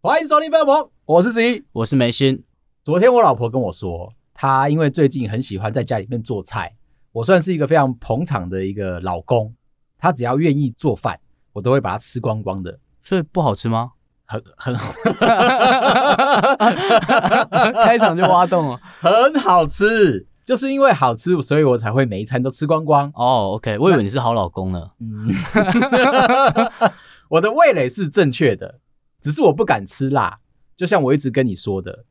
[0.00, 0.76] 欢迎收听《飞博》，
[1.06, 2.44] 我是十一，我是梅心。
[2.84, 6.76] 昨天我老婆跟我说，她因为最近很喜欢在家里面做菜，
[7.10, 9.52] 我算是一个非常捧场的一个老公。
[9.98, 11.18] 她只要愿意做饭，
[11.52, 12.78] 我都会把它吃光光的。
[13.00, 13.92] 所以不好吃吗？
[14.26, 14.92] 很很好，
[17.84, 20.26] 开场就挖洞了， 很好吃。
[20.44, 23.08] 就是因为好吃，所以我才会每一餐都吃光光。
[23.14, 24.90] 哦，OK，我以为你是好老公呢。
[24.98, 25.28] 嗯，
[27.30, 28.80] 我的味蕾是正确的。
[29.20, 30.40] 只是我不敢吃辣，
[30.76, 32.04] 就像我一直跟你说的，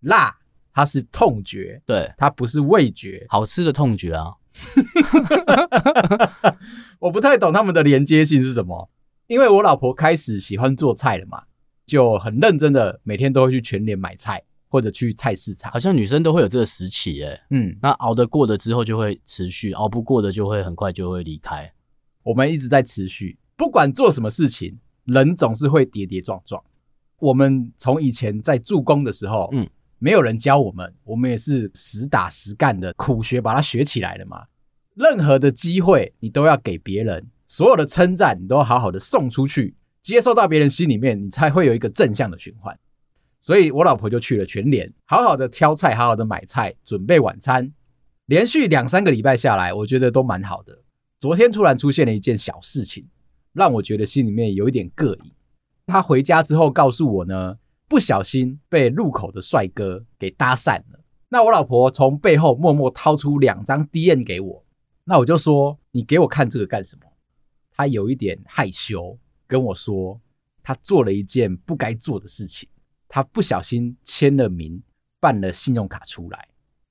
[0.00, 0.36] 辣
[0.74, 4.32] 它是痛觉，对，它不是味觉，好吃的痛觉啊。
[6.98, 8.90] 我不太懂他们的连接性是什么，
[9.32, 11.42] 因为我老婆开始喜欢做菜了嘛，
[11.86, 17.40] 就很认真的每天都会去全联买菜或者去菜市场，好像女生都会有这个时期诶。
[17.48, 21.72] 嗯，那熬得过的之后就会持续，熬不过的就会很快就会离开。
[22.22, 24.78] 我们一直在持续，不管做什么事情。
[25.06, 26.62] 人总是会跌跌撞撞。
[27.18, 29.66] 我们从以前在助攻的时候，嗯，
[29.98, 34.44] 没有人教我们，我们也是实打实干的苦学，把它学起来的嘛。
[34.94, 42.74] 任何的机会，你都要给别人，所有的称赞，你都好好的送出去，接受到别人心里面，你才会有一个正向的循环。
[43.40, 47.70] 所以我老婆就去了全联，好好的挑菜，好好的买菜，准备晚餐。
[48.24, 50.78] 连续两三个礼拜下来，我觉得都蛮好的。
[51.20, 53.06] 昨天突然出现了一件小事情。
[53.52, 55.30] 让我觉得心里面有一点膈应。
[55.86, 57.54] 他回家之后告诉我呢，
[57.86, 61.04] 不小心被路口的帅哥给搭讪了。
[61.28, 64.64] 那我老婆从背后默默掏出两张 D N 给我，
[65.04, 67.02] 那我就说：“你给我看这个干什么？”
[67.82, 70.20] 他有一点害羞，跟我说
[70.62, 72.68] 他做了一件不该做的事情，
[73.08, 74.80] 他不小心签了名，
[75.18, 76.48] 办了信用卡出来。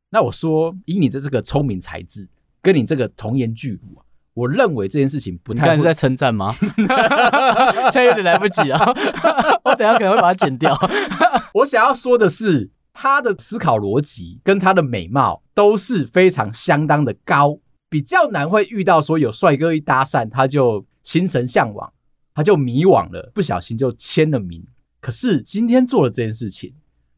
[0.10, 2.28] 那我说：“以你的这个聪明才智，
[2.62, 4.04] 跟你这个童颜巨乳啊。”
[4.36, 5.72] 我认为这件事情不太……
[5.72, 6.54] 你是在称赞吗？
[6.60, 8.86] 现在有点来不及啊！
[9.64, 10.78] 我等下可能会把它剪掉。
[11.56, 17.60] 我想要说的是，他的思考逻辑跟他的美貌都是非常相当的高，
[17.92, 21.92] 比较难会遇到说有帅哥一搭讪他就心神向往，
[22.34, 24.66] 他就迷惘了，不小心就签了名。
[25.02, 26.74] 可是今天做了这件事情，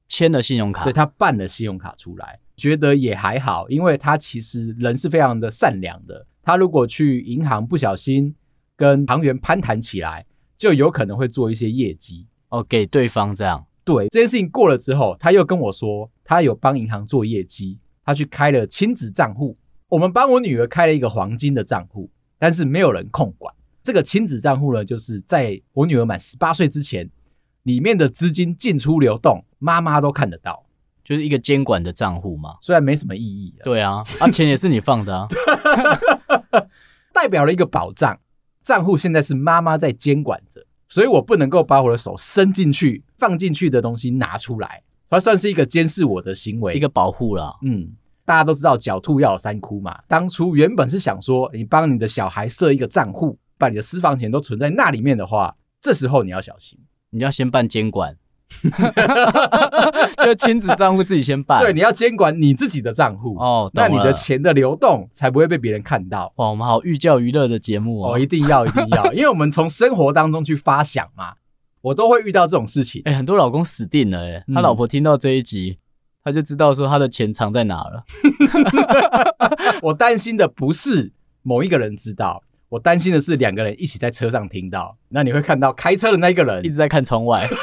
[0.08, 6.26] 签了信用卡，对，他办了信用卡出来，觉得也还好，因为他其实人是非常的善良的。
[6.42, 8.34] 他如果去银行不小心
[8.76, 10.26] 跟行员攀谈起来，
[10.58, 13.64] 就有可能会做一些业绩哦，给对方这样。
[13.84, 19.56] 对，这件事情过了之后，他又跟我说，他有帮银行做业绩，他去开了亲子账户。
[19.94, 22.10] 我们帮我女儿开了一个黄金的账户，
[22.40, 23.54] 但是没有人控管。
[23.84, 27.08] 这个亲子账户呢，就是在我女儿满十八岁之前，
[27.62, 30.66] 里面的资金进出流动，妈妈都看得到。
[31.04, 33.54] 就是一个监管的账户嘛，虽然没什么意义。
[33.64, 35.28] 对啊，啊，钱也是你放的啊，
[37.14, 38.20] 代表了一个保障。
[38.64, 47.54] 账户现在是妈妈在监管着，所以我不能够把我的手伸进去，放进去的东西拿出来，它算是一个监视我的行为，一个保护啦。
[47.62, 47.92] 嗯，
[48.26, 50.00] 大家都知道狡兔要有三窟嘛。
[50.08, 56.80] 当初原本是想说，你帮你的小孩设一个账户，把你的私房钱都存在那里面的话，这时候你要小心，
[57.10, 58.16] 你要先办监管。
[60.24, 66.32] 就亲子账户自己先办，对，你要监管你自己的账户哦，那你的钱的流动才不会被别人看到。
[66.36, 71.34] 哇，我们好寓教于乐的节目哦，哦，一定要，一定要， 因为我们从生活当中去发想嘛，
[71.82, 73.02] 我都会遇到这种事情。
[73.06, 75.83] 哎、欸，很多老公死定了，哎，他老婆听到这一集，嗯、
[76.24, 78.04] 他就知道说他的钱藏在哪了。
[79.84, 81.12] 我担心的不是
[81.42, 87.48] 某一个人知道，我担心的是两个人一起在车上听到，那你会看到开车的那一个人一直在看窗外。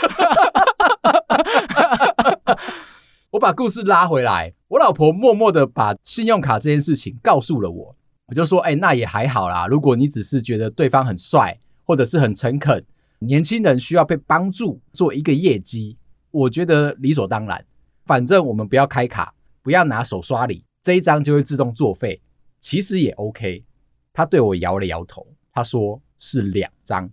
[3.31, 7.97] 我把故事拉回来，我老婆默默的把信用卡这件事情告诉了我，
[8.27, 9.69] 我就说，哎，那也还好啦。
[9.69, 12.84] 如果你只是觉得对方很帅，或者是很诚恳，
[13.21, 15.97] 年轻人需要被帮助做一个业绩，
[16.32, 17.65] 我觉得理所当然。
[18.10, 22.21] 反正我们不要开卡，不要拿手刷礼，这一张就会自动作废，
[22.59, 23.65] 其实也 OK。
[24.12, 27.04] 他对我摇了摇头，他说是两张。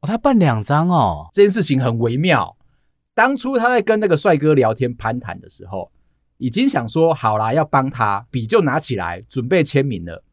[0.00, 2.56] 哦，他办两张哦，这件事情很微妙。
[3.14, 5.92] 当初他在跟那个帅哥聊天攀谈的时候，
[6.38, 10.24] 已经想说好啦，要帮他，笔就拿起来准备签名了。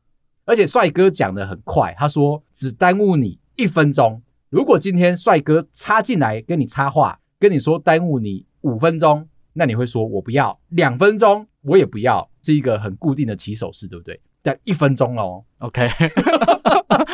[0.45, 4.19] 而且帅哥讲得很快，他说只耽误你一分钟。
[4.49, 14.21] 如果今天帅哥插进来跟你插话，跟你说耽误你五分钟，那你会说我不要两分钟，我也不要，是一个很固定的起手式，对不对？
[14.43, 15.89] 但一分钟哦，OK，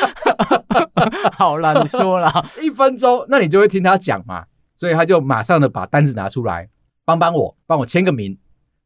[1.32, 4.46] 好啦，你说啦， 一分钟，那你就会听他讲嘛。
[4.76, 6.70] 所以他就马上的把单子拿出来，
[7.06, 8.38] 帮帮我，帮我签个名。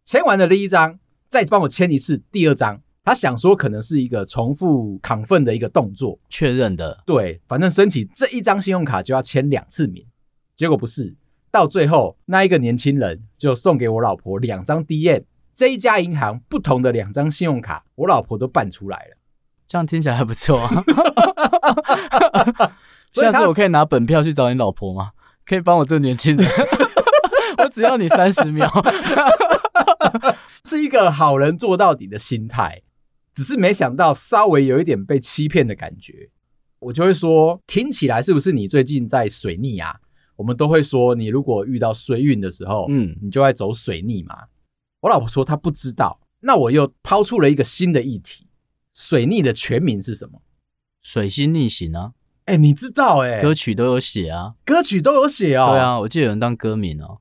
[0.05, 2.79] 签完了第一张，再帮我签一次第二张。
[3.03, 7.01] 他想说可能是一个重复 confirm 的一个动作，确认的。
[7.05, 10.05] 对，反正申请这一张信用卡就要签两次名。
[10.55, 11.15] 结果不是，
[11.51, 19.17] 到最后那一个年轻人就送给我老婆两张 D N，这一家银行不同的两张信用卡，我老婆都办出来了。
[19.67, 20.83] 这样听起来还不错啊。
[23.11, 25.11] 下次我可以拿本票去找你老婆吗？
[25.45, 26.47] 可以帮我这个年轻人，
[27.59, 28.69] 我只要你三十秒，
[30.65, 32.81] 是一个好人做到底的心态。
[33.33, 36.29] 只是没想到，稍微有一点被欺骗的感觉，
[36.79, 39.97] 我就会说，听起来是不是你最近在水逆啊？
[40.37, 44.35] 我们都会说，你如果遇到衰运的时候，嗯，你就会走水逆嘛。
[45.01, 48.47] 我老婆说她不知道，那我又抛出了一个新的议题：
[48.93, 50.41] 水逆的全名是什么？
[51.01, 52.13] 水星逆行啊！
[52.45, 55.71] 哎、欸，你知道哎、欸，歌曲都有写啊，歌曲都有写哦。
[55.71, 57.19] 对啊，我记得有人当歌名哦。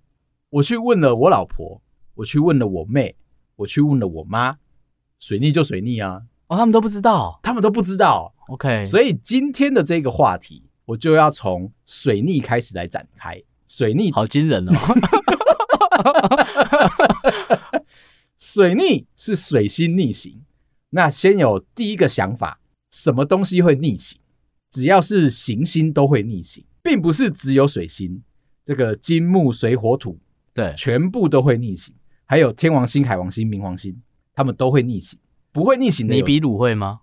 [0.50, 1.82] 我去问了我老婆，
[2.14, 3.16] 我去问了我妹，
[3.56, 4.58] 我去问了我妈。
[5.18, 6.22] 水逆就水逆啊！
[6.48, 8.34] 哦，他们都不知道，他们都不知道。
[8.48, 13.42] OK，所以今天的这个话题，我就要从水逆开始来展开。
[13.66, 14.72] 水逆好惊人哦！
[18.38, 20.42] 水逆是水星逆行。
[20.90, 22.60] 那先有第一个想法，
[22.90, 24.18] 什么东西会逆行？
[24.70, 28.22] 只要是行星都会逆行，并不是只有水星。
[28.64, 30.18] 这个金木水火土，
[30.54, 31.94] 对，全部都会逆行。
[32.24, 34.00] 还有天王星、海王星、冥王星。
[34.34, 35.18] 他们都会逆行，
[35.50, 36.14] 不会逆行的。
[36.14, 37.00] 尼比鲁会吗？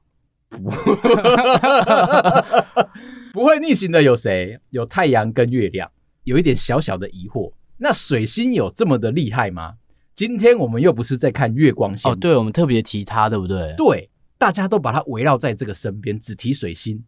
[0.58, 0.70] 不，
[3.34, 4.60] 不会逆行的有谁？
[4.70, 5.90] 有太阳跟月亮。
[6.24, 9.74] 有一点小小的疑惑，那水星有这么的厉害吗？
[10.16, 12.10] 今天我们又不是在看月光仙。
[12.12, 13.74] 哦，对，我们特别提它，对不对？
[13.76, 17.04] 对，大家都把它围绕在这个身边，只提水星。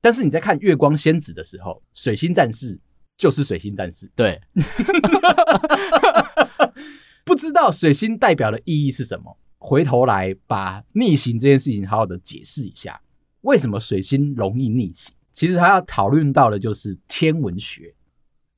[0.00, 2.78] 但是你在看月光仙子的时候，水星战士
[3.18, 4.10] 就是水星战士。
[4.16, 4.40] 对，
[7.24, 9.36] 不知道水星代表的意义是什么？
[9.66, 13.00] 回头来把逆行这件事情好好的解释一下，
[13.40, 15.14] 为什么水星容易逆行？
[15.32, 17.94] 其实他要讨论到的就是天文学。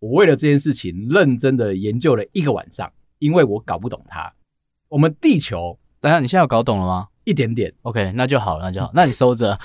[0.00, 4.32] 我为了这件事情认真的研究了一个晚上，因为我搞不懂它。
[4.88, 7.06] 我们地球，等下你现在有搞懂了吗？
[7.22, 7.72] 一点点。
[7.82, 8.90] OK，那就好，那就好。
[8.92, 9.56] 那你收着，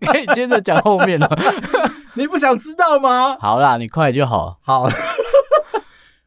[0.00, 1.28] 可以接着讲后面了。
[2.14, 3.36] 你不想知道吗？
[3.40, 4.60] 好啦，你快就好。
[4.62, 4.88] 好。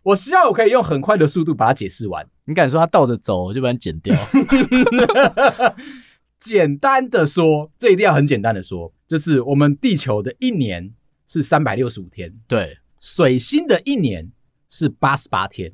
[0.03, 2.27] 我希望我可以用很快的速度把它解释完。
[2.45, 4.15] 你敢说它倒着走，我就把它剪掉。
[6.39, 10.91] 简单的说，这一定要很简单的说，就是我们地球的一年
[11.27, 14.31] 是三百六十五天，对，水星的一年
[14.67, 15.71] 是八十八天，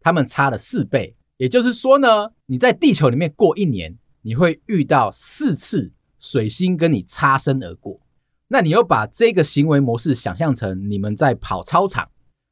[0.00, 1.14] 它们差了四倍。
[1.36, 8.00] 也就是说呢，你在地球里面过一年，你会遇到四次水星跟你擦身而过。
[8.48, 12.08] 那你又把这个行为模式想象成你们在跑操场。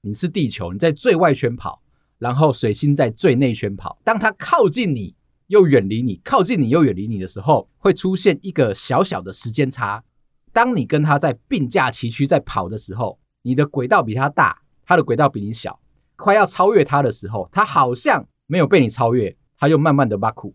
[0.07, 1.81] 你是地球，你在最外圈跑，
[2.19, 3.99] 然后水星在最内圈跑。
[4.05, 5.15] 当它靠近你
[5.47, 10.05] 又远离你，靠近你又远离你的时候，会出现一个小小的时间差。
[10.53, 15.81] 当你跟它在并驾齐驱在跑的时候，你的轨道比它大，它的轨道比你小，
[16.17, 20.55] 快要超越它的时候，它好像没有被你超越，它又慢慢的挖苦，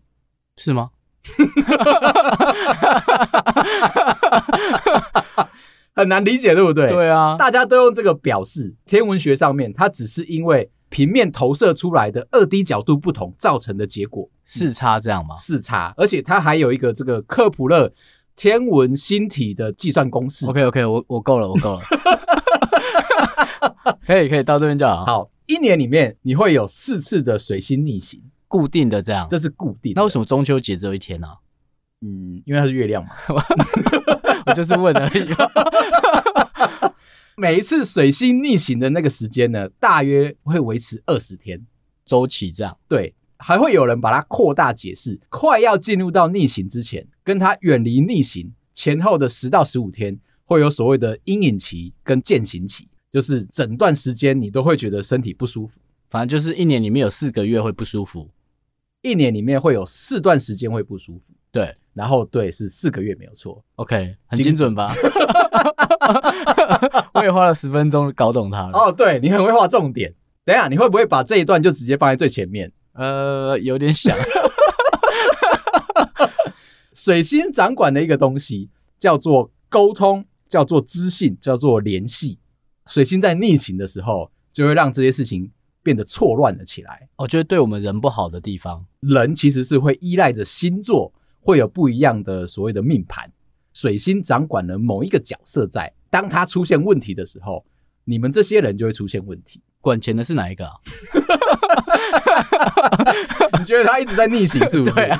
[0.58, 0.90] 是吗？
[5.94, 6.88] 很难理解，对不对？
[6.88, 8.74] 对啊，大家都用这个表示。
[8.86, 15.34] 天文学上面，它只是因为平面投射出来的二 D 角度不同造成的结果，视差这样吗？
[15.36, 17.92] 视差，而且它还有一个这个克普勒
[18.34, 20.46] 天文星体的计算公式。
[20.46, 21.80] OK OK，我我够了，我够了，
[24.06, 25.04] 可以可以到这边就好。
[25.04, 30.00] 好，一年里面你会有四次的水星逆行，固定的这样，这是固定的。
[30.00, 31.28] 那为什么中秋节只有一天呢？
[31.28, 31.34] 啊？
[32.02, 33.10] 嗯，因为它是月亮嘛。
[34.46, 35.28] 我就是问而已。
[37.36, 41.66] 每一次水星逆行的那个时间呢，大约会维持二十天
[42.04, 42.76] 周期，这样。
[42.86, 55.80] 对，还会有人把它扩大解释，快要进入到逆行之前，跟它远离逆行前后的十到十五天，会有所谓的阴影期跟渐行期，就是整段时间你都会觉得身体不舒服。
[56.10, 58.28] 反正就是一年里面有四个月会不舒服，
[59.02, 61.32] 一年里面会有四段时间会不舒服。
[61.50, 61.74] 对。
[61.92, 64.86] 然后对，是四个月没有错，OK，很精准吧？
[67.12, 68.78] 我也花了十分钟搞懂它了。
[68.78, 70.14] 哦，对，你很会画重点。
[70.44, 72.72] 等一下，你会不会把这一段就直接放在最前面？
[72.92, 74.16] 呃，有点想。
[76.94, 82.38] 水星掌管的一个东西叫做沟通，叫做知性，叫做联系。
[82.86, 85.50] 水星在逆行的时候，就会让这些事情
[85.82, 87.08] 变得错乱了起来。
[87.16, 91.12] 我觉得对我们人不好的地方，人其实是会依赖着星座。
[91.42, 93.32] 会有不一样的所谓的命盘，
[93.72, 97.64] 水星掌管了某一个角色在，当他出现问题的时候，
[98.04, 99.62] 你们这些人就会出现问题。
[99.80, 100.74] 管钱的是哪一个啊？
[103.58, 104.92] 你觉得他一直在逆行是不是？
[104.92, 105.18] 对啊，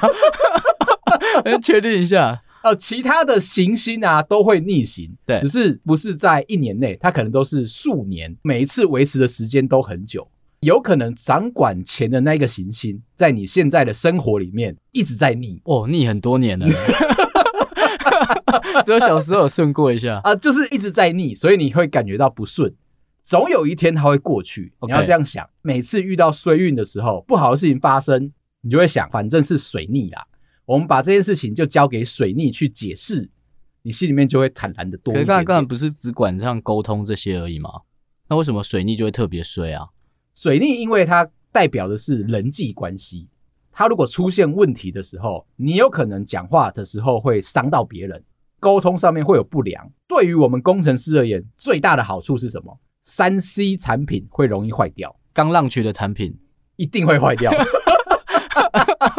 [1.63, 2.43] 确定一下。
[2.63, 10.31] 哦，其他的行星啊都会逆行，对，只是不是在一年内，它可能都是数年，每一次维持的时间都很久。
[10.61, 16.69] 有可能掌管钱的那个行星，在你现在的生活里面一直在逆哦，逆很多年了，
[18.85, 22.75] 只有小时候有顺过一下 啊，就是一直在逆，所以你会感觉到不顺。
[23.25, 25.49] 总有一天它会过去，你要这样想。
[25.63, 30.27] 每次遇到衰运的时候，不好的事情发生，你就会想，反正是水逆啦。
[30.67, 33.31] 我们把这件事情就交给水逆去解释，
[33.83, 35.15] 你心里面就会坦然的多。
[35.15, 37.71] 可是刚才刚才不是只管上沟通这些而已吗？
[38.29, 39.87] 那为什么水逆就会特别衰啊？
[40.35, 43.29] 水逆因为它代表的是人际关系，
[43.73, 48.23] 它如果出现问题的时候，你有可能讲话的时候会伤到别人，
[48.59, 49.91] 沟通上面会有不良。
[50.07, 56.39] 对于我们工程师而言，最大的好处是什么三 C 产品会容易坏掉，刚浪取的产品
[56.77, 57.53] 一定会坏掉。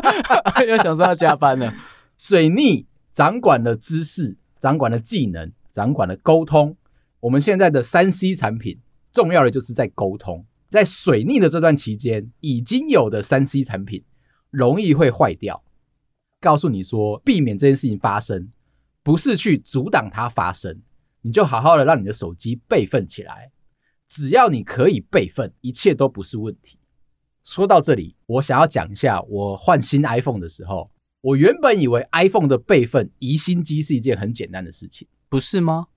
[0.68, 1.74] 又想说要加班了。
[2.18, 6.77] 水逆掌管了知识，掌管了技能，掌管了沟通。
[7.20, 8.80] 我们现在的三 C 产品，
[9.12, 10.46] 重要的就是在沟通。
[10.72, 14.06] 在水逆的这段期间，已经有的三 C 产品
[14.50, 15.62] 容易会坏掉。
[16.40, 18.50] 告诉你说，避免这件事情发生，
[19.04, 20.82] 不是去阻挡它发生，
[21.24, 23.51] 你就好好的让你的手机备份起来。
[24.08, 26.80] 只要你可以备份，一切都不是问题。
[27.44, 35.88] 说到这里，我想要讲一下，我换新 iPhone 的时候，我原本以为 iPhone 的备份移新机是一件很简单的事情，不是吗？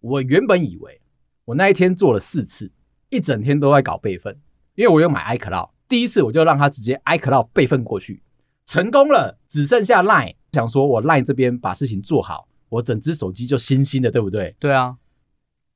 [0.00, 1.02] 我原本以为，
[1.44, 2.72] 我那一天做了四次，
[3.12, 4.36] 一整天都在搞备份，
[4.74, 8.22] 因为我有买 iCloud，第一次我就让他直接 iCloud 备份过去，
[8.64, 14.56] 成功了，只剩下 Line，想说我 Line 这边把事情做好，我整只手机就新新的，对不对？
[14.58, 14.96] 对啊，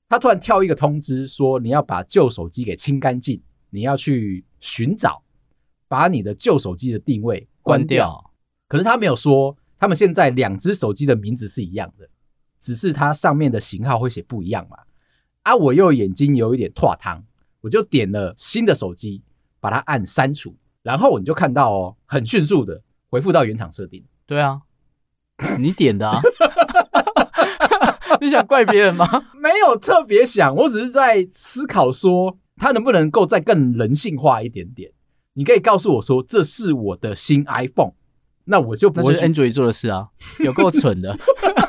[0.09, 3.40] 他突然跳一个通知说，你要把旧手机给清干净。
[3.71, 5.23] 你要去寻找，
[5.87, 8.09] 把你的旧手机的定位关掉。
[8.09, 8.31] 关掉。
[8.69, 12.09] 可是他没有说，他们现在两只手机的名字是一样的，
[12.59, 14.78] 只是它上面的型号会写不一样嘛。
[15.47, 17.23] 啊，我又眼睛有一点脱汤，
[17.61, 19.23] 我就点了新的手机，
[19.61, 24.05] 把它按删除，然后你就看到哦，很迅速的回复到原厂设定。
[24.26, 24.62] 对啊，
[25.61, 26.21] 你点的啊？
[28.21, 29.07] 你想怪别人吗？
[29.41, 32.38] 没有特别想，我只是在思考说。
[32.59, 34.91] 它能不能够再更人性化一点点？
[35.35, 37.93] 你可以告诉我说，这是我的新 iPhone，
[38.47, 39.15] 那我就不会。
[39.15, 40.09] 是 Android 做的事啊，
[40.41, 41.15] 有够蠢的，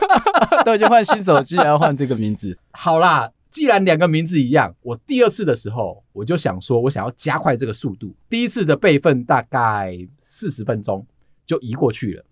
[0.64, 2.58] 都已经换新手机还要换这个名字。
[2.72, 8.16] 好啦，既然两个名字一样，我第二次的时候我就想说，我想要加快这个速度。
[8.30, 11.04] 第一次的备份大概四十分钟
[11.44, 12.24] 就移过去了，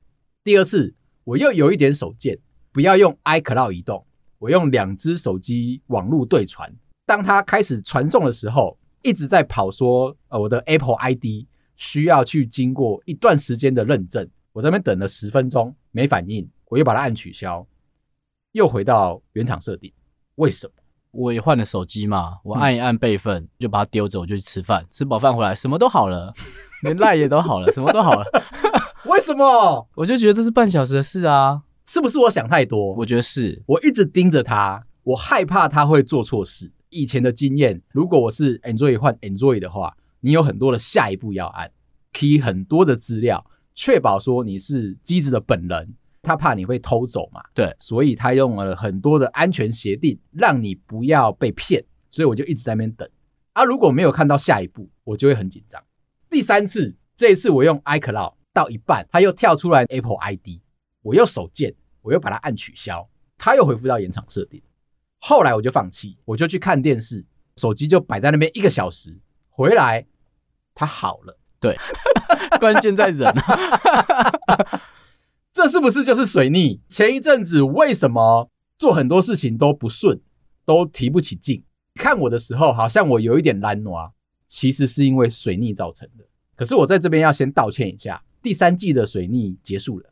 [0.43, 2.37] 第二次我又有一点手贱，
[2.71, 4.05] 不要用 iCloud 移动，
[4.37, 6.71] 我用两只手机网络对传。
[7.07, 14.29] 当他开始传送的时候，一直在跑说，呃，我的 Apple ID 需要去经过一段时间的认证。
[14.53, 17.65] 我在那边等了十分钟没反应，我又把它按取消，
[18.51, 19.91] 又回到原厂设定。
[20.35, 20.73] 为什么？
[21.15, 24.85] 我也换了手机嘛，我按一按备份，嗯、就把它丢着，我就去吃饭。
[24.91, 26.33] 吃饱饭回来，什么都好了，
[26.83, 28.25] 连赖也都好了，什么都好了。
[29.05, 29.87] 为什么？
[29.95, 32.93] 我就觉得这是半小时的事啊，是不是我想太多？
[32.95, 36.71] 我觉得是，我一直盯着他，我害怕他会做错事。
[36.89, 41.71] 以前的经验，如果我是 Android 换 Android 的话，你有很多的下一步要按
[42.13, 45.93] ，key 很多的资料，确保说你是机子的本人，
[46.25, 47.41] 他怕你会偷走嘛？
[47.53, 51.85] 对，所以他用了很多的安全协定，让你不要被骗。
[52.09, 53.07] 所以我就一直在那边等。
[53.53, 55.81] 啊，如果没有看到下一步，我就会很紧张。
[56.29, 60.59] 第三次，这一次我用 iCloud 到一半，他又跳出来 Apple ID，
[61.01, 64.61] 我又手贱，我又把它按取消，他又恢复到原厂设定。
[65.19, 67.25] 后来我就放弃，我就去看电视，
[67.57, 69.17] 手机就摆在那边一个小时，
[69.49, 70.05] 回来
[70.73, 71.37] 它好了。
[71.59, 71.77] 对，
[72.59, 74.79] 关键在人啊，
[75.55, 76.81] 这是不是就是水逆？
[76.89, 80.19] 前一阵子为什么做很多事情都不顺，
[80.65, 81.63] 都提不起劲？
[81.93, 84.11] 看我的时候，好像我有一点懒惰，
[84.47, 86.25] 其实是因为水逆造成的。
[86.57, 90.09] 可是我在这边要先道歉一下，第三季的水逆结束了，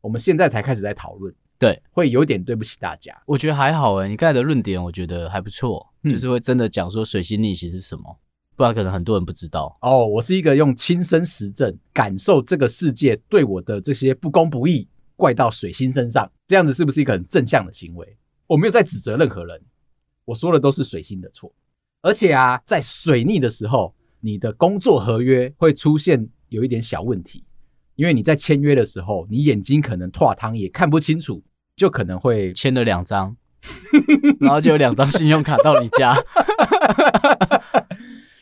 [0.00, 1.34] 我们现在才开始在讨论。
[1.58, 3.14] 对，会有点对不起大家。
[3.26, 8.18] 我觉得还好诶，你刚才的论点我觉得还不错，嗯，就是会真的讲说水星逆行是什么，
[8.56, 9.78] 不然可能很多人不知道。
[9.82, 18.16] 哦，我是一个用亲身实证感受这个世界对我的这些不公不义，怪到水星身上，这样子是不是一个很正向的行为？
[18.46, 19.60] 我没有在指责任何人，
[20.24, 21.52] 我说的都是水星的错。
[22.02, 27.44] 而且啊，在水逆的时候，你的工作合约会出现有一点小问题。
[27.96, 31.42] 因为你在签约的时候，你眼睛可能拓汤也看不清楚，
[31.74, 33.36] 就可能会签了两张，
[34.38, 36.14] 然后就有两张信用卡到你家。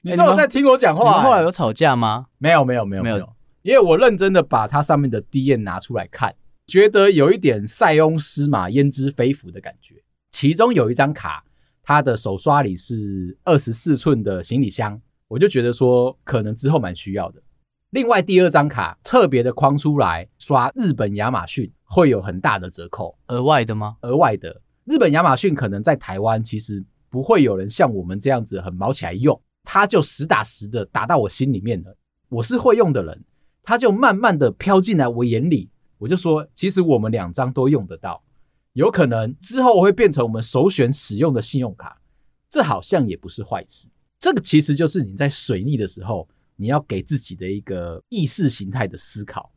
[0.04, 1.23] 你都有在听我讲话、欸。
[1.23, 2.26] 后来有吵架吗？
[2.37, 3.32] 没有，没有，没有，没有。
[3.62, 6.34] 因为我认真的把它上面的 D N 拿出来看，
[6.66, 9.94] 觉得有一点塞翁失马焉知非福的感觉。
[10.30, 11.42] 其中有一张卡，
[11.82, 17.40] 它的手刷里是二十四寸的行李箱，我就觉得说可能之后蛮需要的。
[17.92, 23.96] 另外第二张卡特别的框出来，刷日本亚马逊会有很大的折扣，额外的吗？
[24.02, 24.61] 额外的。
[24.84, 31.97] 日本亚马逊可能在台湾其实不会有人像我们这样子很毛起来用，他就实打实的打到我心里面了。
[32.28, 33.25] 我是会用的人，
[33.62, 38.23] 他就慢慢的飘进来我眼里，我就说，其实我们两张都用得到，
[38.75, 41.99] 有可能之后会变成我们首选使用的信用卡，
[42.49, 43.88] 这好像也不是坏事。
[44.18, 49.50] 这个其实就是你在水逆的时候，你要给自己的一个意识形态的思考。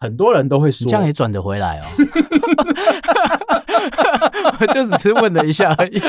[0.00, 1.84] 很多人都会说，这样也转得回来哦。
[4.60, 6.00] 我就只是问了一下而已。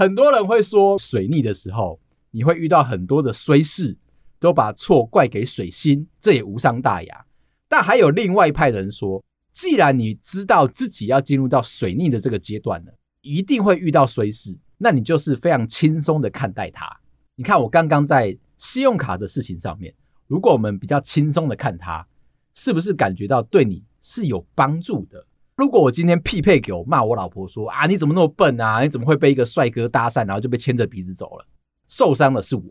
[0.00, 3.98] 很多人会说，水逆的时候你会遇到很多的衰事，
[4.38, 7.26] 都把错怪给水星，这也无伤大雅。
[7.68, 16.90] 但还有另外一派人说，既然你知道自己要进入到水逆的这个阶段了，一定会遇到衰事，那你就是非常轻松的看待它。
[17.34, 19.94] 你看我刚刚在信用卡的事情上面。
[20.28, 22.06] 如果我们比较轻松的看它，
[22.54, 25.26] 是不是感觉到对你是有帮助的？
[25.60, 28.82] 如果我今天匹配给我骂我老婆说啊，你怎么那么笨啊？
[28.82, 31.44] 你怎么会被一个帅哥搭讪，然后就被牵着鼻子走了？
[31.86, 32.62] 受伤的是我，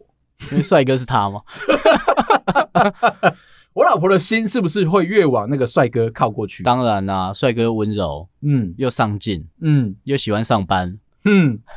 [0.51, 1.41] 因为帅哥是他吗？
[3.73, 6.63] 我老婆的心是不是会越往那个帅哥靠过去？
[6.63, 11.59] 当然啦、啊，帅哥温柔，嗯，又上进，嗯，又喜欢上班，嗯。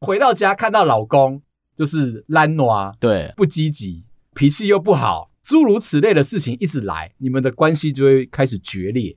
[0.00, 1.42] 回到家看到老公。
[1.74, 9.16] 就是懒惰，对，不积极，脾气又不好，诸如此类的事情一直来，你们的关系就会开始决裂。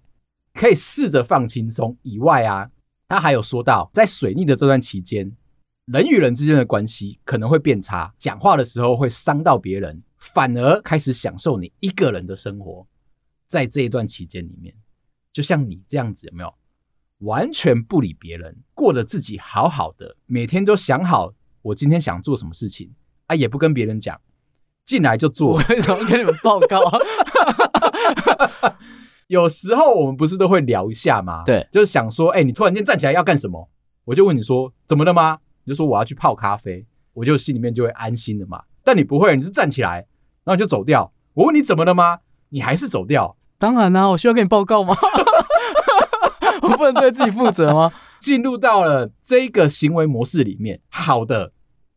[0.54, 1.98] 可以试着放轻松。
[2.02, 2.72] 以外啊，
[3.10, 5.36] 他还有说到，在水逆的这段期间，
[5.86, 12.88] 人与人之间的关系可能会变差，讲话的时候会伤到别人，反而开始享受你一个人的生活。
[13.48, 14.74] 在这一段期间里面，
[15.34, 16.54] 就像你这样子，有没有
[17.20, 21.34] 完全不理别人，过得自己好好的，每天都想好。
[21.62, 22.94] 我今天想做什么事情
[23.28, 24.20] 啊，也不跟别人讲，
[24.86, 25.54] 进来就做。
[25.54, 26.80] 我为什么跟你们报告？
[29.28, 31.42] 有时候我们不是都会聊一下吗？
[31.44, 33.70] 对，就是想说，哎、欸，你突然间站起来要干什么？
[34.06, 35.40] 我就问你说，怎么了吗？
[35.64, 38.62] 你就说我要去泡咖啡，我就心里面就会安心了嘛。
[38.84, 40.06] 但你不会，你是站起来，
[40.44, 41.12] 然后你就走掉。
[41.34, 42.20] 我问你怎么了吗？
[42.50, 43.36] 你还是走掉。
[43.58, 44.96] 当然啦、啊，我需要跟你报告吗？
[46.62, 47.92] 我不能对自己负责吗？
[48.20, 51.52] 进入到了这个行为模式里面，好的。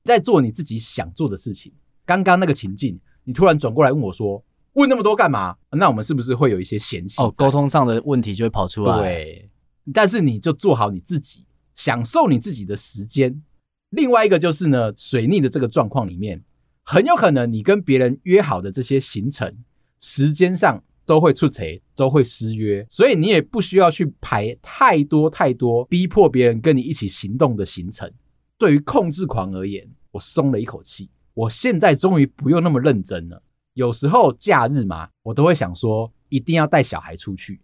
[0.04, 1.70] 在做你自己想做的事情。
[2.08, 4.42] 刚刚那个情境，你突然转过来问我说
[4.72, 7.20] ：“问那么多干嘛？”那我们是不是会有一些嫌隙？
[7.20, 8.96] 哦，沟通上的问题就会跑出来。
[8.96, 9.50] 对，
[9.92, 11.44] 但是你就做好你自己，
[11.74, 13.42] 享受你自己的时间。
[13.90, 16.42] 另外一个就是呢，水逆的这个状况里面，
[16.82, 19.58] 很有可能你跟别人约好的这些行程，
[20.00, 21.62] 时间上都会出错，
[21.94, 28.10] 都会失约，所以你也不需要去排太多太多逼迫别人跟你一起行动的行程。
[28.56, 33.40] 对于控制狂而言，我松了一口气，我现在终于不用那么认真了。
[33.74, 37.60] 有时候假日嘛，我都会想说，一定要带小孩出去，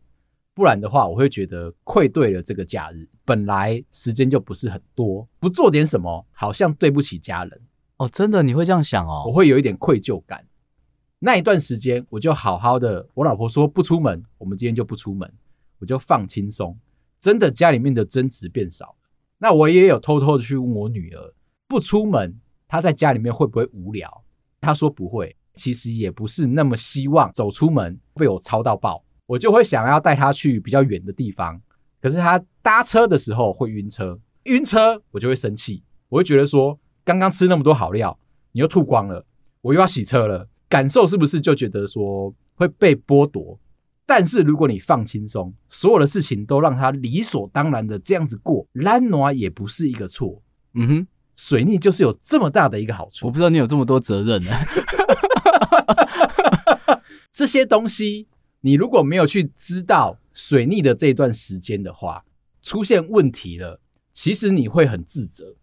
[0.54, 3.04] 不然的话，我会觉得愧对了这个假日。
[3.24, 7.60] 本来时间就不是很多，不做点什么，好像对不起家人。
[7.96, 9.24] 哦，真的，你会这样想哦？
[9.26, 10.46] 我会有一点愧疚感。
[11.18, 13.04] 那一段时间，我就好好的。
[13.12, 15.28] 我老婆说不出门，我们今天就不出门，
[15.80, 16.78] 我就放轻松。
[17.18, 18.94] 真的，家里面的争执变少。
[19.37, 21.34] 那我也有偷偷的去问我女儿。
[21.66, 22.38] 不出门，
[22.74, 24.24] 他在家里面会不会无聊？
[24.60, 29.04] 他说不会，其实也不是那么希望走出门被我操到爆。
[29.26, 31.62] 我就会想要带他去比较远的地方，
[32.02, 38.18] 可是他搭车的时候会晕车，晕车我就会生气，我会觉得说，刚刚吃那么多好料，
[38.50, 39.24] 你又吐光了，
[39.60, 43.56] 我又要洗车了，感受是不是就觉得说会被剥夺？
[44.04, 50.42] 但是如果你放轻松，所有的事情都让他理所当然的这样子过，懒惰也不是一个错。
[50.72, 51.06] 嗯哼。
[51.37, 54.51] 水逆就是有这么大的一个好处，我不知道你有这么多责任呢。
[57.33, 58.29] 这些东西，
[58.61, 62.25] 你如果没有去知道水逆的这段时间的话，
[62.62, 63.81] 出现问题了，
[64.12, 65.57] 其实你会很自责。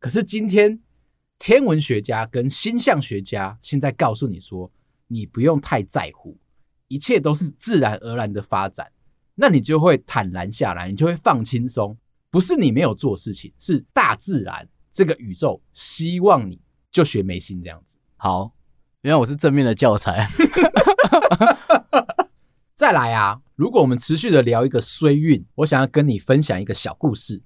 [0.00, 0.80] 可是今天
[1.38, 4.72] 天文学家跟星象学家现在告诉你说，
[5.06, 6.36] 你不用太在乎，
[6.88, 8.90] 一切都是自然而然的发展，
[9.36, 11.96] 那你就会坦然下来，你就会放轻松。
[12.30, 14.68] 不是你没有做事情，是大自然。
[14.94, 16.60] 这个宇宙希望你
[16.92, 17.98] 就学眉心这样子。
[18.16, 18.52] 好，
[19.02, 20.24] 因为我是正面的教材。
[22.76, 27.42] 再来啊，如果我们持续的聊一个衰运，我想要跟你分享一个小故事。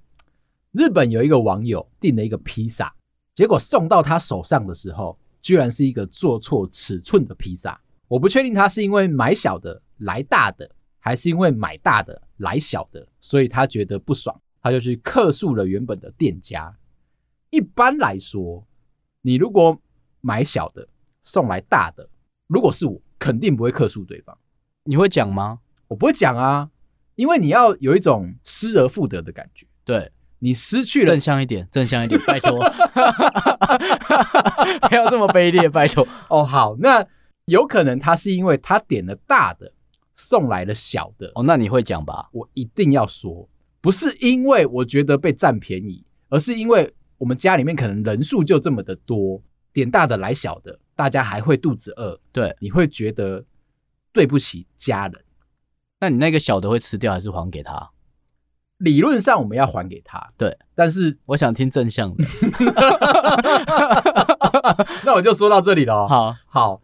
[0.72, 2.94] 日本有一个网友订了一个披萨，
[3.32, 7.80] 结果送到他手上的时候，居然是一个做错尺寸的披萨。
[8.08, 16.76] 我不确定他是因为买小的来大的，还是因为买大的来小的，所以他觉得不爽，他就去客诉了原本的店家。
[17.50, 18.66] 一般来说，
[19.22, 19.78] 你如果
[20.20, 20.88] 买小的
[21.22, 22.08] 送来大的，
[22.46, 24.36] 如果是我，肯定不会客诉对方。
[24.84, 25.60] 你会讲吗？
[25.88, 26.70] 我不会讲啊，
[27.14, 29.66] 因为你要有一种失而复得的感觉。
[29.84, 30.12] 对。
[30.40, 32.60] 你失去了正向一点，正向一点，拜托，
[34.88, 36.06] 不要这么卑劣，拜托。
[36.28, 37.04] 哦，好，那
[37.46, 39.72] 有可能他是因为他点了大的，
[40.14, 41.32] 送来了小的。
[41.34, 42.28] 哦，那你会讲吧？
[42.30, 43.48] 我一定要说，
[43.80, 52.18] 不是因为我觉得被占便宜，而是因为我们家里面可能人数就这么的多，点大的来小的，大家还会肚子饿。
[52.32, 53.44] 对，你会觉得
[54.12, 55.24] 对不起家人。
[56.00, 57.90] 那你那个小的会吃掉，还是还给他？
[58.78, 62.24] 理论上我们要还给他，对，但是我想听正向的
[65.04, 66.06] 那我就说到这里了。
[66.06, 66.80] 好好，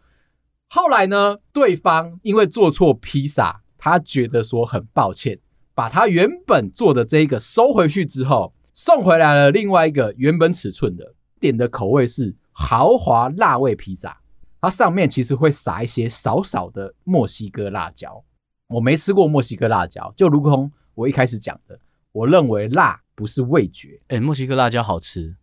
[0.67, 5.39] 后来呢，对方因为做错披萨，他觉得说很抱歉，
[5.73, 14.19] 把他原本做的这一个收回去之后，送回来了另外一个原本尺寸的，点的口味是豪华辣味披萨，
[14.59, 18.21] 它上面其实会撒一些少少的墨西哥辣椒。
[18.67, 21.79] 我没吃过墨西哥辣椒，就如同我一开始讲的。
[22.11, 25.35] 我认为辣不是味觉，哎、欸，墨西哥辣椒好吃，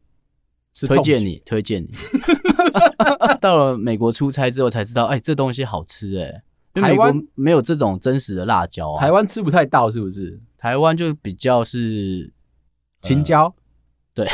[0.75, 1.88] 是推荐你，推荐你。
[3.40, 6.42] 到了美国出差之后才知道，哎、欸，这东西好吃、欸，
[6.75, 10.38] 哎，台湾没有这种真实的辣椒啊，台湾吃不太到，是不是？
[10.59, 12.33] 台湾就比较是
[13.03, 13.55] 青椒，呃、
[14.15, 14.29] 对，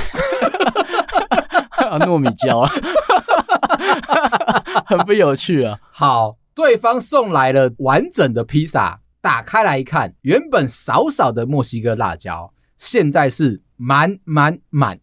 [2.07, 2.71] 糯米椒啊，
[4.87, 5.79] 很不有趣啊。
[5.91, 9.01] 好，对方送来了完整的披萨。
[9.21, 15.01] 打开来一看，原本少少的墨西哥辣椒，现在是满满满，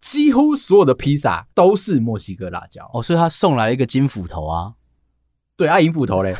[0.00, 2.90] 几乎所有的披萨都是墨西哥辣椒。
[2.92, 4.72] 哦，所以他送来了一个金斧头啊？
[5.56, 6.34] 对啊，银斧头嘞，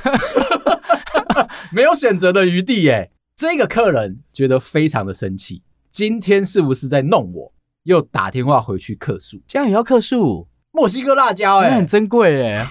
[1.71, 3.13] 没有选择的余地耶。
[3.37, 5.63] 这个客人觉得非常的生气，
[5.95, 7.53] 今天是不是在弄我？
[7.85, 10.49] 又打电话回去客诉，这样也要客诉？
[10.73, 12.67] 墨西哥辣椒哎，很珍贵哎，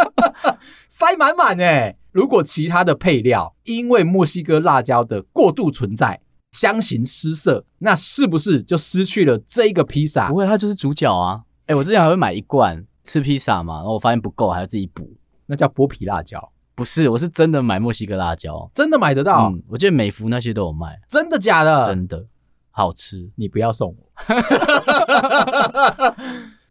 [0.86, 1.96] 塞满满哎。
[2.12, 6.20] 如果其他的配料因为墨西哥辣椒的过度存在
[6.50, 10.28] 相形失色，那是不是就失去了这一个披萨？
[10.28, 11.40] 不会，它就是主角啊！
[11.62, 15.10] 哎、欸，我之前还会买一罐吃披萨嘛，然后我发现不够，还要自己补。
[15.46, 16.52] 那叫剥皮辣椒？
[16.76, 19.48] 不是，我是真的买墨西哥辣椒，真的买得到。
[19.50, 21.00] 嗯，我记得美孚那些都有卖。
[21.08, 21.86] 真的假的？
[21.86, 22.26] 真的，
[22.70, 23.30] 好吃。
[23.34, 24.12] 你不要送我。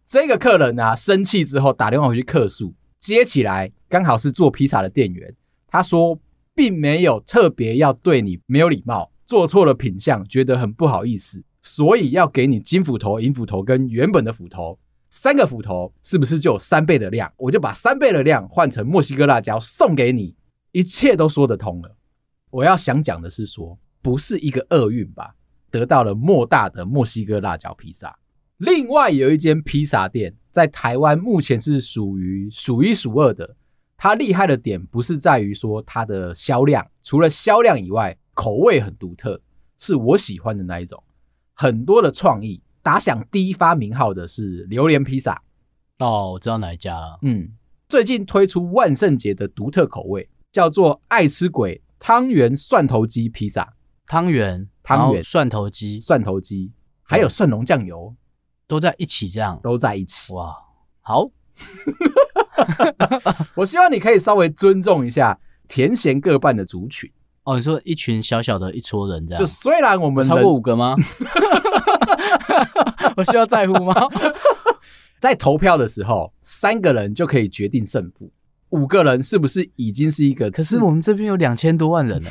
[0.05, 2.71] 这个客人啊，生气之后打电话回去客诉。
[2.99, 5.35] 接起来，刚好是做披萨的店员。
[5.67, 6.19] 他说，
[6.53, 14.77] 并没有特别要对你没有礼貌，做错了品相，觉得很不好意思，所以要给你金斧头、银斧头跟原本的斧头
[15.09, 17.31] 三个斧头，是不是就有三倍的量？
[17.37, 20.35] 我就把三倍的量换成墨西哥辣椒送给你，
[20.71, 21.95] 一切都说得通了。
[22.49, 25.35] 我要想讲的是说，不是一个厄运吧？
[25.71, 28.17] 得到了莫大的墨西哥辣椒披萨。
[28.57, 33.55] 另外有一间披萨店在台湾目前是属于数一数二的，
[33.97, 39.41] 它厉害的点不是在于说它的销量，除了销量以外，口味很独特，
[39.77, 41.01] 是我喜欢的那一种，
[41.53, 42.61] 很多的创意。
[42.85, 45.41] 打响第一发名号的是榴莲披萨。
[45.97, 47.17] 哦，我知道哪一家了。
[47.23, 47.49] 嗯，
[47.89, 53.73] 最近推出万圣节的独特口味，叫做爱吃鬼汤圆蒜头鸡披萨。
[54.05, 58.15] 汤圆，汤圆，蒜头鸡，蒜头鸡，还有蒜蓉酱油。
[58.67, 60.55] 都在一起，这样都在一起哇！
[61.01, 61.31] 好，
[63.57, 67.11] 我希望你可以稍微尊重一下甜咸各半的族群
[67.45, 67.55] 哦。
[67.55, 70.95] 你说一群小小的一撮人这样，就虽然我们超过五个吗？
[73.15, 73.93] 我需要在乎吗？
[75.19, 78.29] 在投票的时候，三个人就可以决定胜负，
[78.69, 80.51] 五个人是不是已经是一个？
[80.51, 82.29] 可是我们这边有两千多万人呢。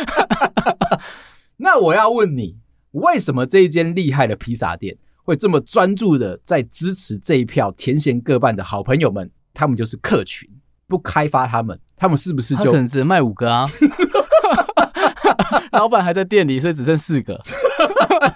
[1.56, 2.58] 那我要问你。
[2.92, 9.30] 为什么这一间厉害的披萨店会这么专注的在支持这一票甜咸各半的好朋友们？
[9.54, 10.50] 他们就是客群，
[10.88, 13.68] 不开发他们，他们是不是就可能只能卖五个啊？
[15.72, 17.38] 老板还在店里，所以只剩四个。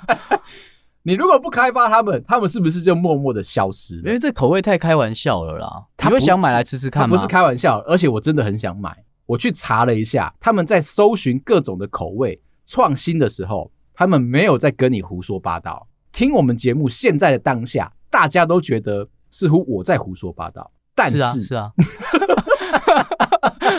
[1.02, 4.02] 你如果不开发他们，他们是不是就默默的消失了？
[4.04, 5.84] 因为这口味太开玩笑了啦。
[5.96, 7.16] 他会想买来吃吃看吗？
[7.16, 8.94] 不是开玩笑，而且我真的很想买。
[9.24, 13.70] 我去查了一下，他们在搜寻各种的口味创新的时候。
[13.96, 15.86] 他们没有在跟你胡说八道。
[16.10, 20.68] 听我们节目现在的当下，大家都觉得似乎我在胡说八道。
[20.96, 21.72] 但是，是啊，是啊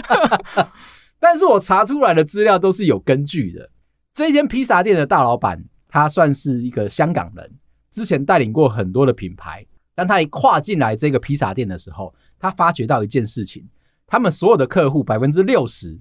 [1.20, 3.72] 但是我查出来的资料都是有根据的。
[4.14, 7.54] 这间披萨店的大老板他算是一个香港人，
[7.90, 9.66] 之前带领过很多的品牌。
[9.94, 13.68] 当他一跨进来这个披萨店的时候，他发觉到一件事情：
[14.06, 16.00] 他们所有的客户百分之六十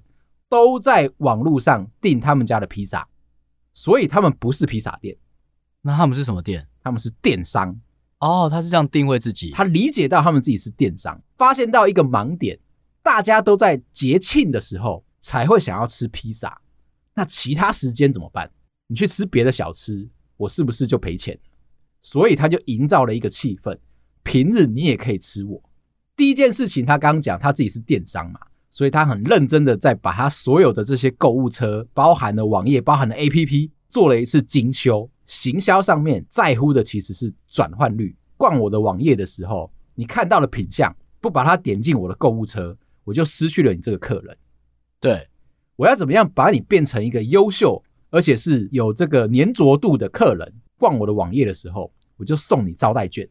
[0.49, 3.07] 都在网络上订他们家的披萨，
[3.73, 5.15] 所以他们不是披萨店。
[5.81, 6.67] 那他们是什么店？
[6.83, 7.79] 他们是电商。
[8.19, 9.51] 哦，他是这样定位自己。
[9.51, 12.59] 他理解到他们自己是电商，发现到一个盲点：
[13.05, 16.59] 大家都在节庆的时候才会想要吃披萨，
[17.13, 18.49] 那其他时间怎么办？
[18.87, 21.37] 你去吃别的小吃，我是不是就赔钱？
[22.01, 23.77] 所以他就营造了一个气氛，
[24.23, 25.61] 平日你也可以吃我。
[26.15, 28.39] 第一件事情，他刚讲他自己是电商嘛，
[28.71, 35.07] 所以他很认真的在把他所有的这些购物车，包含了网页，包含了 APP，做了一次精修。
[35.27, 38.17] 行销上面在乎的其实是转换率。
[38.35, 40.91] 逛我的网页的时候，你看到了品相，
[41.21, 44.37] 不把它点进我的购物车，我就失去了你这个客人。
[44.99, 45.25] 对，
[45.77, 50.53] 我要怎么样把你变成一个优秀而且是有这个粘着度的客人？
[50.77, 53.25] 逛我的网页的时候，我就送你招待券。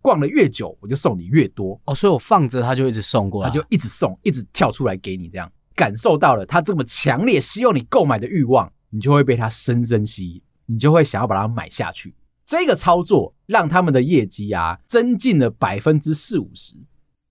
[0.00, 1.80] 逛的越久，我就送你越多。
[1.84, 10.42] 哦，所以我放着他就一直送过来，他就一直送，一直跳出来给你，这样感受到了他这么强烈希望你购买的欲望，你就会被他深深吸引。
[10.70, 12.14] 你就会想要把它买下去。
[12.44, 16.74] 这个操作让他们的业绩啊增进了百分之四五十。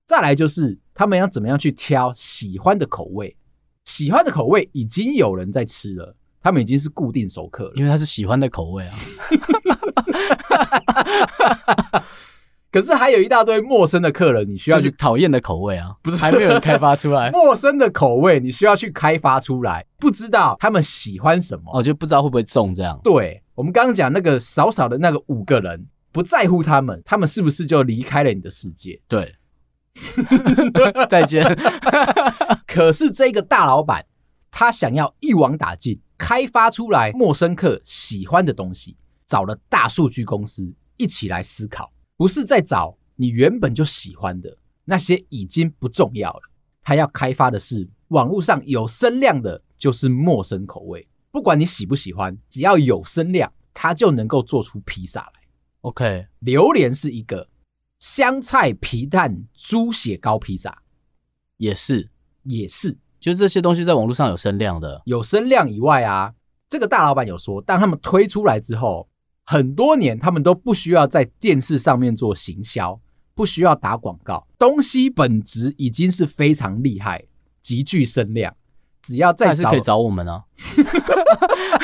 [0.07, 3.37] 再来就是他们要怎么样去挑喜欢的口味，
[3.85, 8.95] 喜欢的口味已经有人在吃了，他们已经是固定熟客了，因为他是喜欢的口味啊。
[12.71, 17.29] 可是还有一大堆陌生的客人，你需要去讨厌的口味啊，不是还没有人开发出来。
[17.31, 22.99] 陌生的口味，你需要去开发出来，不知道他们喜欢什么，哦，就不知道会不会中这样。
[23.03, 28.99] 对，我们刚刚讲那个少少的那个五个人，不在乎他们，他们是不是就离开了你的世界？
[29.07, 29.35] 对，
[31.09, 31.43] 再见。
[32.67, 34.05] 可是这个大老板，
[34.51, 41.91] 他想要一网打尽，开发出来陌生客喜欢的东西，找了大数据公司一起来思考。
[42.15, 46.41] 不是在找你原本就喜欢的那些，已经不重要了。
[46.83, 51.07] 他要开发的是网络上有声量的，就是陌生口味。
[51.31, 55.31] 不管你喜不喜欢，只要有声量，他就能够做出披萨来。
[55.81, 57.47] OK，榴莲是一个
[57.99, 60.83] 香菜皮蛋猪血糕披萨，
[61.57, 62.09] 也是
[62.43, 66.33] 也是，就这些东西在网络上有声量的，有声量以外啊，
[66.69, 69.07] 这个大老板有说，当他们推出来之后。
[69.49, 72.99] 很多年，他们都不需要在电视上面做行销，
[73.33, 77.23] 不需要打广告，东西本质已经是非常厉害，
[77.61, 78.53] 极具声量。
[79.01, 80.43] 只要再找，可以找我们啊。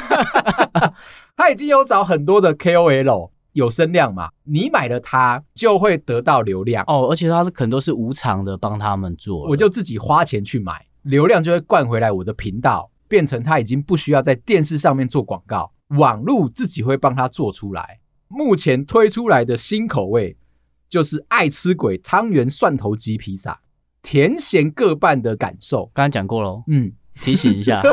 [1.38, 15.72] 他已经有找很多的 KOL 有声量嘛，你买了它就会得到流量哦，而且它可能都是无偿的帮他们做，我就自己花钱去买，流量就会灌回来我的频道，变成它已经不需要在电视上面做广告。
[15.98, 18.00] 网路自己会帮他做出来。
[18.28, 20.36] 目前推出来的新口味
[20.90, 23.62] 就是爱吃鬼汤圆蒜头鸡披萨，
[24.02, 25.92] 甜咸各半的感受。
[25.94, 27.84] 刚才讲过喽，嗯，提醒一下，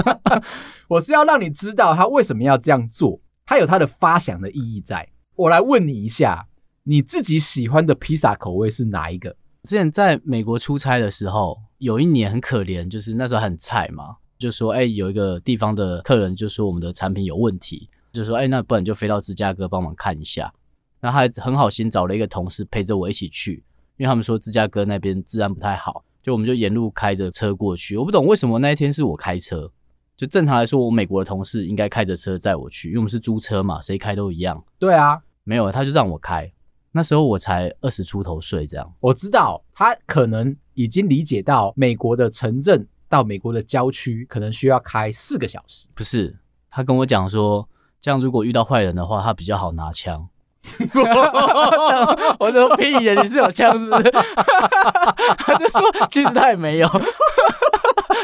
[0.88, 5.08] 我是要让你知道他为什么要这样做，它有它的发想的意义在。
[5.34, 6.46] 我来问你一下，
[6.82, 9.34] 你自己喜欢的披萨口味是哪一个？
[9.62, 14.16] 之前在美国出差的时候，有一年很可怜，就是那时候很菜嘛。
[14.38, 20.52] 就说哎、有一个地方的客人就说我们的产品有问题，就说哎、那不然就飞到芝加哥帮忙看一下。
[21.00, 23.64] 那他还很好心找了一个同事陪着我一起去，
[23.96, 27.96] 因为他们说芝加哥那边治安不太好，就我们就沿路开着车过去。
[27.96, 29.72] 我不懂为什么那一天是我开车，
[30.18, 34.62] 就正常来说，我美国的同事应该开着车载我去，因为我们是租车嘛，谁开都一样。
[34.78, 36.52] 对啊，没有，他就让我开。
[36.90, 38.92] 那时候我才二十出头岁，这样。
[38.98, 42.86] 我知道他可能已经理解到美国的城镇。
[43.10, 45.88] 到美国的郊区可能需要开四个小时。
[45.94, 46.36] 不是，
[46.68, 47.66] 他跟我讲说，
[47.98, 50.28] 这样如果遇到坏人的话，他比较好拿枪。
[52.38, 54.10] 我说屁呀，你是有枪是不是？
[55.38, 56.88] 他就说其实他也没有，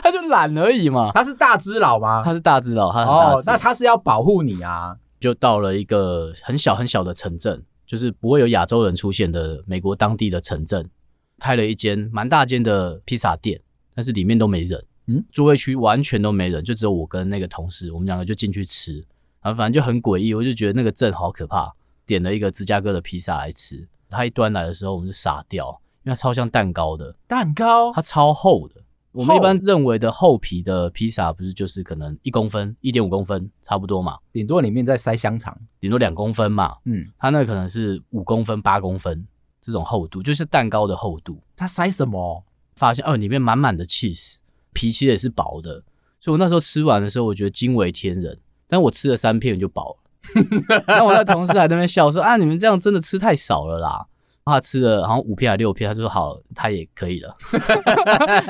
[0.03, 1.11] 他就懒而已嘛。
[1.15, 2.23] 他是大只佬吗？
[2.25, 4.97] 他是大只佬，他哦，那他是要保护你啊。
[5.21, 10.91] 就到了一个很小很小的城镇，就是不会有亚洲人出现的美国当地的城镇，
[11.39, 13.61] 开了一间蛮大间的披萨店。
[13.95, 18.97] 但是里面都没人，嗯，座位区完全都没人，就只有我跟那个同事，我们两个就进去吃，
[19.41, 21.73] 然后反正就很诡异，我就觉得那个镇好可怕。
[22.07, 28.77] 点了一个芝加哥的披萨来吃，它一端来的时候，我们就傻掉，因为它超像蛋糕的蛋糕，它超厚的。
[29.13, 34.19] 我们一般认为的厚皮的披萨，不是就是可能一公分、一点五公分差不多嘛？
[34.33, 36.77] 顶多里面再塞香肠，顶多两公分嘛。
[36.85, 39.25] 嗯，它那可能是五公分、八公分
[39.61, 41.41] 这种厚度，就是蛋糕的厚度。
[41.55, 42.45] 它塞什么？
[42.75, 44.39] 发现哦，里面满满的 cheese，，
[44.73, 45.85] 皮其实也是薄的，
[46.21, 48.37] 所以我那时候吃完的时候，我觉得惊为天人。
[48.67, 50.04] 但我吃了三片就饱了。
[50.87, 54.07] 那我的同事还在那边笑说：“啊，你们这样真的吃太少了啦。”
[54.47, 57.35] 他吃了好像五片还六片，他说：“好，他也可以了。”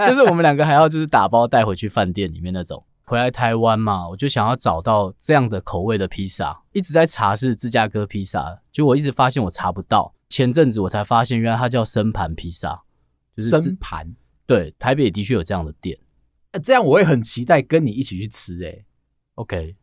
[0.08, 2.84] 就是我们两个还要就是打包带回去饭店里面那种。
[3.06, 10.14] 回来台湾嘛，我就想要找到这样的口味的披萨，一直在查是芝加哥披萨，就我一直发现我查不到。
[10.30, 12.82] 前阵子我才发现，原来它叫生盘披萨，
[13.36, 14.16] 就是生盘。
[14.46, 15.96] 对，台北的确有这样的店。
[16.52, 18.84] 那这样我会很期待跟你一起去吃诶、欸。
[19.34, 19.76] OK。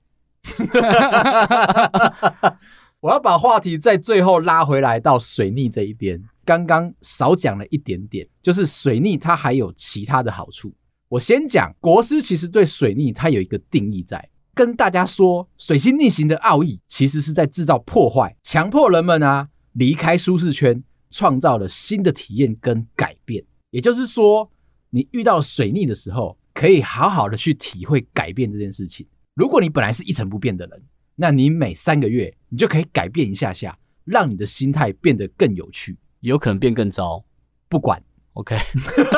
[0.44, 2.60] 哈哈哈
[3.00, 6.22] 我要把话题在最后拉回来到水逆这一边。
[6.46, 10.74] 刚刚少讲了一点点，就是水逆它还有其他的好处。
[11.08, 23.44] 我先讲国师其实对水逆它有一个定义在，跟大家说，水星逆行的奥义其实是在制造破坏，强迫人们啊离开舒适圈，创造了新的体验跟改变。
[23.72, 24.52] 也就是说，
[24.90, 29.08] 你遇到水逆的时候，可以好好的去体会改变这件事情。
[29.34, 30.84] 如果你本来是一成不变的人，
[31.16, 37.24] 那你每三个月你就可以改变一下下，让你的心态变得更有趣，有可能变更糟。
[37.70, 38.02] 不管
[38.34, 38.58] ，OK，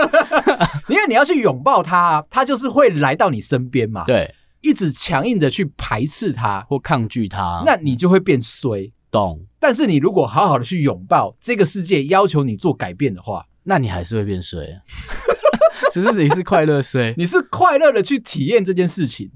[0.88, 4.06] 因为你要去拥抱它，它就是会来到你身边嘛。
[4.06, 8.94] 对，一直强硬的去排斥它或抗拒它，那你就会变衰。
[9.10, 9.44] 懂？
[9.60, 14.80] 但是你如果好好的去拥抱这个世界，要求你做改变的话，那你还是会变衰。
[15.92, 19.32] 只是你是快乐衰，你是快乐的去体验这件事情。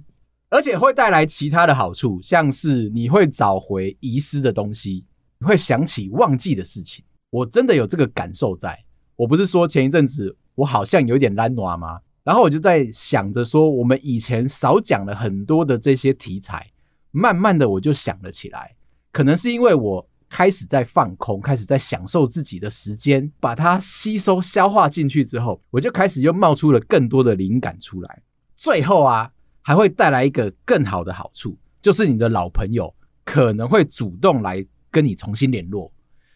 [0.50, 5.04] 而且会带来其他的好处，像是你会找回遗失的东西，
[5.40, 7.04] 你会想起忘记的事情。
[7.30, 8.78] 我真的有这个感受在。
[9.18, 12.00] 我不是说前一阵子我好像有点懒惰吗？
[12.24, 16.66] 然后我就在想着说，我们以前少讲了很多的这些题材，
[17.12, 18.76] 慢慢的我就想了起来。
[19.12, 28.24] 可能是因为我开始在放空，开始在享受自己的时间，把它吸收消化进去之后，我就开始又冒出了更多的灵感出来。
[28.56, 29.34] 最后啊。
[29.68, 35.92] 还会带来一个更好的好处，就是你的老朋友可能会主动来跟你重新联络，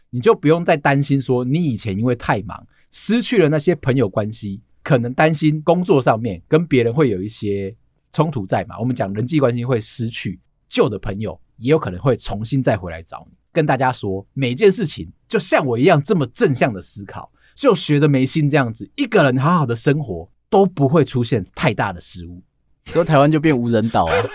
[0.09, 7.73] 你就不用再担心说你以前因为太忙失去了那些朋友关系，可能担心工作上面跟别人会有一些
[8.11, 8.77] 冲突在嘛。
[8.77, 13.37] 我们讲人际关系会失去，旧的朋友也有可能会重新再回来找你。
[13.53, 22.43] 跟大家说，每件事情就像我一样这么正向的思考，就学着没心这样子，一个人好好的生活都不会出现太大的失误。
[22.85, 24.13] 说台湾就变无人岛了。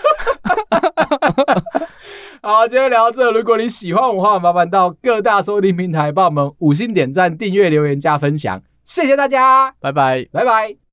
[2.41, 3.31] 好，今天聊到这。
[3.31, 10.86] 如果你喜欢我的话，麻烦到各大收听平台帮我们五星点赞、订阅、留言、加分享，谢谢大家，拜拜，拜拜。